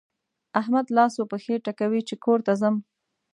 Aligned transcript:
احمد 0.59 0.85
لاس 0.95 1.13
و 1.17 1.23
پښې 1.31 1.55
ټکوي 1.65 2.01
چې 2.07 2.15
کور 2.23 2.39
ته 2.47 2.53
ځم. 2.61 2.75